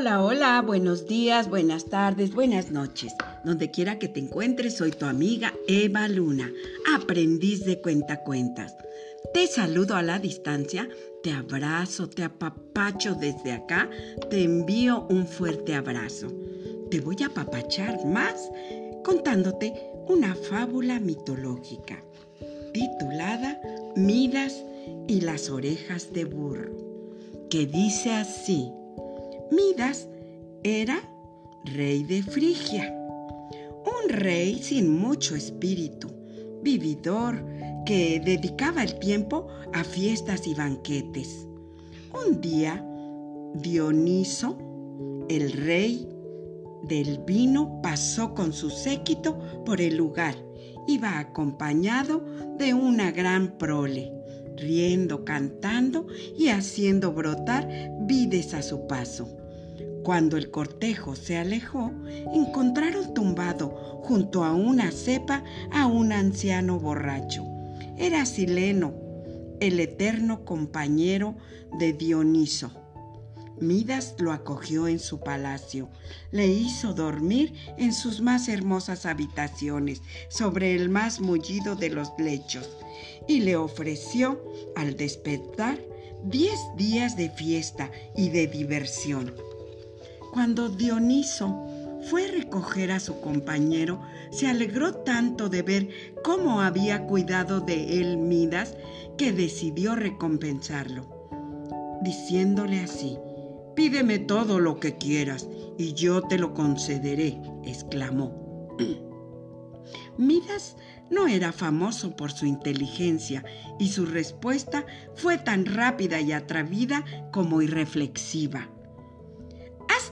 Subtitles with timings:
[0.00, 3.12] Hola, hola, buenos días, buenas tardes, buenas noches.
[3.44, 6.50] Donde quiera que te encuentres, soy tu amiga Eva Luna,
[6.96, 8.74] aprendiz de cuentacuentas.
[9.34, 10.88] Te saludo a la distancia,
[11.22, 13.90] te abrazo, te apapacho desde acá,
[14.30, 16.28] te envío un fuerte abrazo.
[16.90, 18.50] Te voy a apapachar más
[19.04, 19.74] contándote
[20.08, 22.02] una fábula mitológica
[22.72, 23.60] titulada
[23.96, 24.64] Midas
[25.08, 26.74] y las orejas de burro,
[27.50, 28.72] que dice así.
[29.50, 30.08] Midas
[30.62, 31.00] era
[31.64, 32.94] rey de Frigia,
[33.84, 36.08] un rey sin mucho espíritu,
[36.62, 37.44] vividor,
[37.84, 41.48] que dedicaba el tiempo a fiestas y banquetes.
[42.12, 42.86] Un día,
[43.54, 44.56] Dioniso,
[45.28, 46.08] el rey
[46.84, 50.36] del vino, pasó con su séquito por el lugar.
[50.86, 52.24] Iba acompañado
[52.56, 54.12] de una gran prole,
[54.56, 56.06] riendo, cantando
[56.38, 57.68] y haciendo brotar
[58.02, 59.39] vides a su paso.
[60.04, 61.92] Cuando el cortejo se alejó,
[62.34, 63.68] encontraron tumbado
[64.02, 67.44] junto a una cepa a un anciano borracho.
[67.98, 68.94] Era Sileno,
[69.60, 71.36] el eterno compañero
[71.78, 72.72] de Dioniso.
[73.60, 75.90] Midas lo acogió en su palacio,
[76.30, 82.70] le hizo dormir en sus más hermosas habitaciones, sobre el más mullido de los lechos,
[83.28, 84.42] y le ofreció,
[84.76, 85.78] al despertar,
[86.24, 89.34] diez días de fiesta y de diversión.
[90.32, 91.66] Cuando Dioniso
[92.08, 94.00] fue a recoger a su compañero,
[94.30, 95.88] se alegró tanto de ver
[96.22, 98.76] cómo había cuidado de él Midas
[99.18, 101.28] que decidió recompensarlo,
[102.02, 103.18] diciéndole así,
[103.74, 108.68] Pídeme todo lo que quieras y yo te lo concederé, exclamó.
[110.16, 110.76] Midas
[111.10, 113.44] no era famoso por su inteligencia
[113.78, 114.86] y su respuesta
[115.16, 118.68] fue tan rápida y atrevida como irreflexiva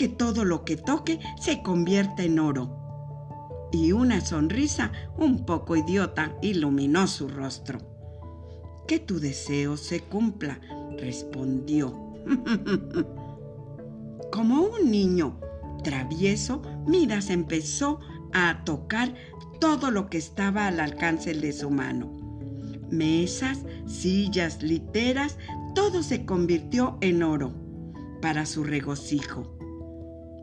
[0.00, 3.68] que todo lo que toque se convierta en oro.
[3.70, 7.80] Y una sonrisa un poco idiota iluminó su rostro.
[8.88, 10.58] Que tu deseo se cumpla,
[10.96, 11.92] respondió.
[14.32, 15.38] Como un niño
[15.84, 18.00] travieso, Midas empezó
[18.32, 19.12] a tocar
[19.60, 22.10] todo lo que estaba al alcance de su mano.
[22.90, 25.36] Mesas, sillas, literas,
[25.74, 27.52] todo se convirtió en oro
[28.22, 29.59] para su regocijo.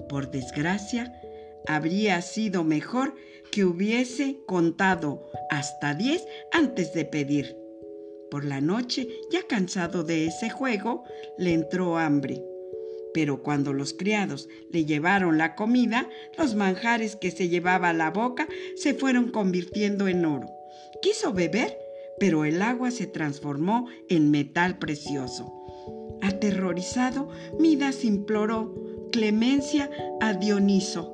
[0.10, 1.14] Por desgracia,
[1.68, 3.16] habría sido mejor
[3.52, 7.58] que hubiese contado hasta diez antes de pedir.
[8.30, 11.04] Por la noche, ya cansado de ese juego,
[11.38, 12.44] le entró hambre.
[13.14, 18.12] Pero cuando los criados le llevaron la comida, los manjares que se llevaba a la
[18.12, 20.50] boca se fueron convirtiendo en oro.
[21.02, 21.78] Quiso beber,
[22.20, 25.54] pero el agua se transformó en metal precioso.
[26.22, 27.30] Aterrorizado,
[27.60, 28.76] Midas imploró
[29.12, 29.90] clemencia
[30.22, 31.14] a Dioniso.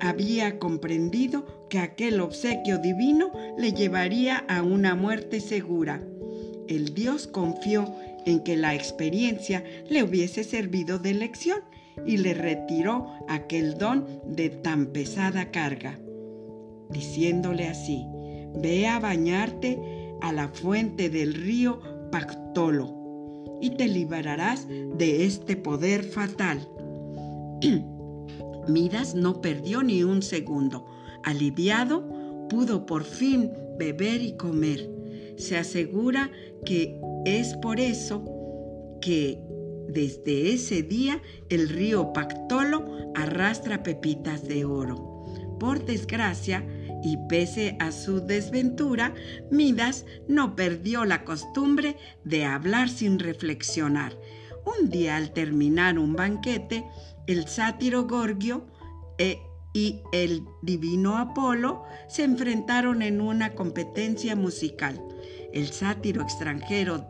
[0.00, 6.02] Había comprendido que aquel obsequio divino le llevaría a una muerte segura.
[6.68, 7.94] El dios confió
[8.24, 11.60] en que la experiencia le hubiese servido de lección
[12.04, 15.98] y le retiró aquel don de tan pesada carga,
[16.90, 18.04] diciéndole así,
[18.54, 19.78] ve a bañarte
[20.20, 22.95] a la fuente del río Pactolo
[23.60, 26.68] y te librarás de este poder fatal.
[28.68, 30.86] Midas no perdió ni un segundo.
[31.22, 32.08] Aliviado,
[32.48, 34.90] pudo por fin beber y comer.
[35.36, 36.30] Se asegura
[36.64, 38.24] que es por eso
[39.00, 39.40] que
[39.88, 42.84] desde ese día el río Pactolo
[43.14, 45.24] arrastra pepitas de oro.
[45.58, 46.64] Por desgracia,
[47.02, 49.14] y pese a su desventura,
[49.50, 54.16] Midas no perdió la costumbre de hablar sin reflexionar.
[54.64, 56.84] Un día al terminar un banquete,
[57.26, 58.66] el sátiro Gorgio
[59.18, 59.38] e,
[59.72, 65.00] y el divino Apolo se enfrentaron en una competencia musical.
[65.52, 67.06] El sátiro extranjero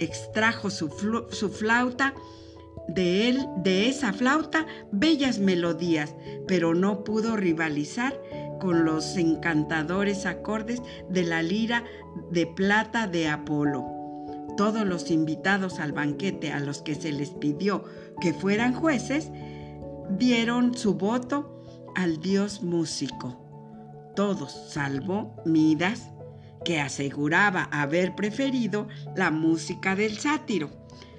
[0.00, 0.88] extrajo su,
[1.30, 2.14] su flauta
[2.88, 6.14] de él, de esa flauta, bellas melodías,
[6.48, 8.20] pero no pudo rivalizar
[8.60, 11.84] con los encantadores acordes de la lira
[12.30, 13.84] de plata de Apolo.
[14.56, 17.84] Todos los invitados al banquete a los que se les pidió
[18.20, 19.30] que fueran jueces
[20.10, 21.64] dieron su voto
[21.96, 23.40] al dios músico.
[24.14, 26.10] Todos, salvo Midas,
[26.64, 28.86] que aseguraba haber preferido
[29.16, 30.70] la música del sátiro.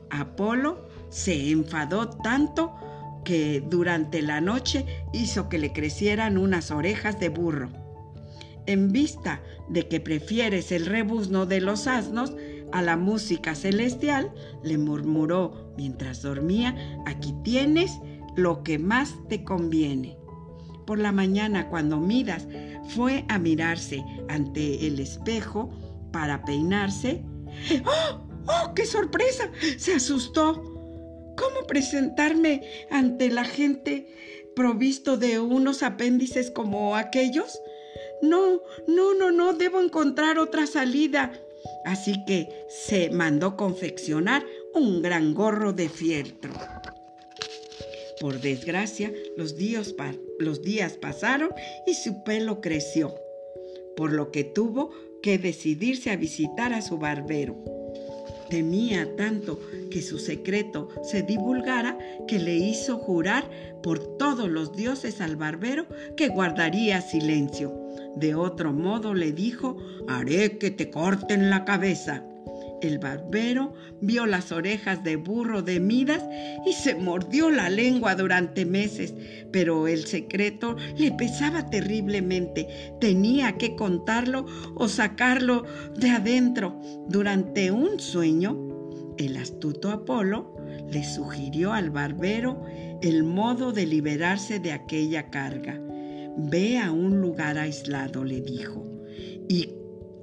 [0.09, 2.75] Apolo se enfadó tanto
[3.23, 7.69] que durante la noche hizo que le crecieran unas orejas de burro.
[8.65, 12.33] En vista de que prefieres el rebuzno de los asnos,
[12.71, 14.31] a la música celestial,
[14.63, 16.75] le murmuró mientras dormía,
[17.05, 17.99] aquí tienes
[18.35, 20.17] lo que más te conviene.
[20.85, 22.47] Por la mañana, cuando Midas
[22.89, 25.69] fue a mirarse ante el espejo
[26.11, 27.23] para peinarse,
[27.85, 28.31] ¡Oh!
[28.47, 29.51] ¡Oh, qué sorpresa!
[29.77, 30.70] Se asustó.
[31.35, 34.07] ¿Cómo presentarme ante la gente
[34.55, 37.59] provisto de unos apéndices como aquellos?
[38.21, 41.31] No, no, no, no, debo encontrar otra salida.
[41.85, 46.53] Así que se mandó confeccionar un gran gorro de fieltro.
[48.19, 49.95] Por desgracia, los días,
[50.39, 51.49] los días pasaron
[51.87, 53.15] y su pelo creció,
[53.95, 54.91] por lo que tuvo
[55.23, 57.63] que decidirse a visitar a su barbero.
[58.51, 63.49] Temía tanto que su secreto se divulgara que le hizo jurar
[63.81, 65.87] por todos los dioses al barbero
[66.17, 67.73] que guardaría silencio.
[68.17, 69.77] De otro modo le dijo,
[70.09, 72.25] haré que te corten la cabeza.
[72.81, 76.23] El barbero vio las orejas de burro de Midas
[76.65, 79.13] y se mordió la lengua durante meses,
[79.51, 82.67] pero el secreto le pesaba terriblemente.
[82.99, 85.63] Tenía que contarlo o sacarlo
[85.95, 86.81] de adentro.
[87.07, 88.57] Durante un sueño,
[89.17, 90.55] el astuto Apolo
[90.89, 92.65] le sugirió al barbero
[93.03, 95.79] el modo de liberarse de aquella carga.
[96.35, 98.87] Ve a un lugar aislado, le dijo,
[99.47, 99.69] y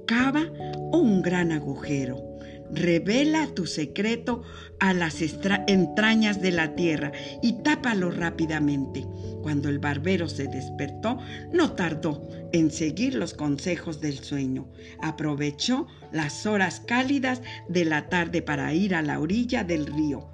[0.05, 0.51] cava
[0.91, 2.28] un gran agujero
[2.71, 4.43] Revela tu secreto
[4.79, 7.11] a las entrañas de la tierra
[7.41, 9.05] y tápalo rápidamente.
[9.41, 11.17] Cuando el barbero se despertó,
[11.51, 14.67] no tardó en seguir los consejos del sueño.
[15.01, 20.29] Aprovechó las horas cálidas de la tarde para ir a la orilla del río.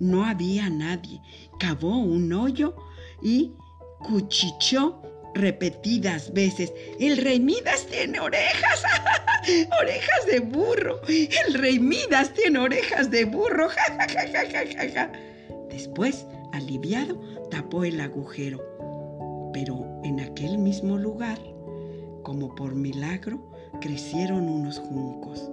[0.00, 1.20] No había nadie.
[1.58, 2.76] Cavó un hoyo
[3.22, 3.52] y
[4.00, 5.02] cuchichó
[5.34, 6.72] repetidas veces.
[6.98, 8.82] El rey Midas tiene orejas,
[9.80, 11.00] orejas de burro.
[11.08, 13.68] El rey Midas tiene orejas de burro.
[15.70, 17.20] Después, aliviado,
[17.50, 18.62] tapó el agujero.
[19.52, 21.38] Pero en aquel mismo lugar,
[22.22, 25.50] como por milagro, crecieron unos juncos.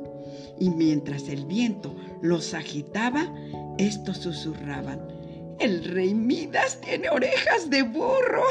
[0.60, 3.34] Y mientras el viento los agitaba,
[3.78, 5.21] estos susurraban.
[5.62, 8.44] El rey Midas tiene orejas de burro.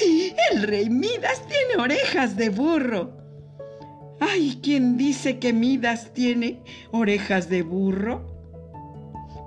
[0.50, 3.12] El rey Midas tiene orejas de burro.
[4.18, 6.60] Ay, ¿quién dice que Midas tiene
[6.90, 8.26] orejas de burro?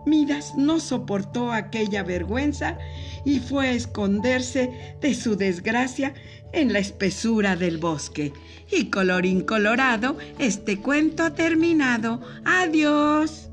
[0.06, 2.78] Midas no soportó aquella vergüenza
[3.26, 6.14] y fue a esconderse de su desgracia
[6.54, 8.32] en la espesura del bosque.
[8.72, 12.22] Y colorín colorado, este cuento ha terminado.
[12.46, 13.50] Adiós.